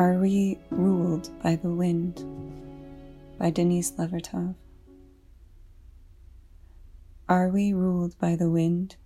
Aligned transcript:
Are 0.00 0.18
we 0.18 0.58
ruled 0.70 1.28
by 1.42 1.56
the 1.56 1.68
wind? 1.68 2.24
By 3.38 3.50
Denise 3.50 3.90
Levertov. 3.98 4.54
Are 7.28 7.50
we 7.50 7.74
ruled 7.74 8.18
by 8.18 8.34
the 8.34 8.48
wind? 8.48 8.96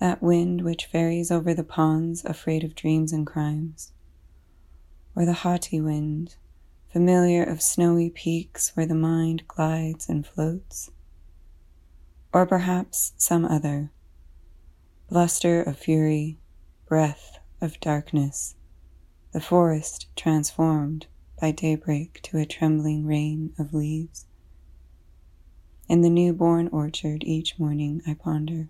That 0.00 0.20
wind 0.20 0.62
which 0.62 0.86
ferries 0.86 1.30
over 1.30 1.54
the 1.54 1.62
ponds, 1.62 2.24
afraid 2.24 2.64
of 2.64 2.74
dreams 2.74 3.12
and 3.12 3.24
crimes. 3.24 3.92
Or 5.14 5.24
the 5.24 5.34
haughty 5.44 5.80
wind, 5.80 6.34
familiar 6.92 7.44
of 7.44 7.62
snowy 7.62 8.10
peaks 8.10 8.72
where 8.74 8.86
the 8.86 8.96
mind 8.96 9.46
glides 9.46 10.08
and 10.08 10.26
floats. 10.26 10.90
Or 12.32 12.44
perhaps 12.44 13.12
some 13.16 13.44
other, 13.44 13.92
bluster 15.08 15.62
of 15.62 15.78
fury, 15.78 16.40
breath 16.88 17.38
of 17.60 17.78
darkness, 17.78 18.55
the 19.32 19.40
forest 19.40 20.06
transformed 20.16 21.06
by 21.40 21.50
daybreak 21.50 22.20
to 22.22 22.38
a 22.38 22.46
trembling 22.46 23.04
rain 23.06 23.52
of 23.58 23.74
leaves. 23.74 24.26
In 25.88 26.00
the 26.00 26.10
newborn 26.10 26.68
orchard 26.68 27.24
each 27.24 27.58
morning 27.58 28.02
I 28.06 28.14
ponder 28.14 28.68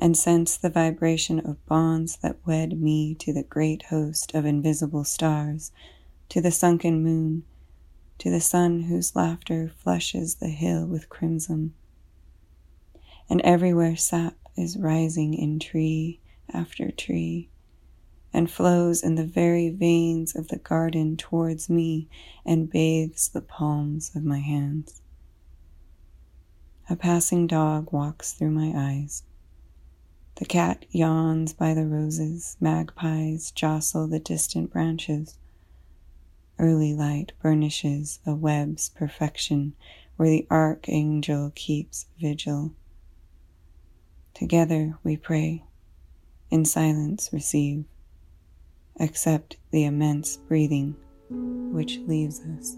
and 0.00 0.16
sense 0.16 0.56
the 0.56 0.70
vibration 0.70 1.38
of 1.40 1.64
bonds 1.66 2.16
that 2.16 2.38
wed 2.46 2.80
me 2.80 3.14
to 3.14 3.34
the 3.34 3.42
great 3.42 3.82
host 3.84 4.34
of 4.34 4.46
invisible 4.46 5.04
stars, 5.04 5.72
to 6.30 6.40
the 6.40 6.50
sunken 6.50 7.02
moon, 7.02 7.44
to 8.18 8.30
the 8.30 8.40
sun 8.40 8.84
whose 8.84 9.14
laughter 9.14 9.70
flushes 9.76 10.36
the 10.36 10.48
hill 10.48 10.86
with 10.86 11.10
crimson. 11.10 11.74
And 13.28 13.42
everywhere 13.42 13.94
sap 13.94 14.36
is 14.56 14.78
rising 14.78 15.34
in 15.34 15.58
tree 15.58 16.18
after 16.52 16.90
tree 16.90 17.50
and 18.32 18.50
flows 18.50 19.02
in 19.02 19.14
the 19.16 19.26
very 19.26 19.68
veins 19.68 20.34
of 20.36 20.48
the 20.48 20.58
garden 20.58 21.16
towards 21.16 21.68
me 21.68 22.08
and 22.44 22.70
bathes 22.70 23.28
the 23.28 23.40
palms 23.40 24.12
of 24.14 24.24
my 24.24 24.38
hands. 24.38 25.02
A 26.88 26.96
passing 26.96 27.46
dog 27.46 27.92
walks 27.92 28.32
through 28.32 28.50
my 28.50 28.72
eyes. 28.74 29.22
The 30.36 30.44
cat 30.44 30.86
yawns 30.90 31.52
by 31.52 31.74
the 31.74 31.86
roses, 31.86 32.56
magpies 32.60 33.50
jostle 33.50 34.06
the 34.06 34.18
distant 34.18 34.72
branches. 34.72 35.36
Early 36.58 36.94
light 36.94 37.32
burnishes 37.42 38.20
a 38.26 38.34
web's 38.34 38.88
perfection 38.88 39.74
where 40.16 40.30
the 40.30 40.46
archangel 40.50 41.52
keeps 41.54 42.06
vigil. 42.18 42.72
Together 44.34 44.98
we 45.04 45.16
pray, 45.16 45.64
in 46.50 46.64
silence 46.64 47.30
receive, 47.32 47.84
accept 49.00 49.56
the 49.70 49.84
immense 49.84 50.36
breathing 50.36 50.94
which 51.72 51.98
leaves 52.06 52.40
us. 52.58 52.76